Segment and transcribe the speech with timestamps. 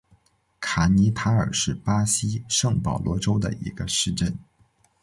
[0.59, 4.35] 卡尼塔尔是巴西圣保罗州的一个市镇。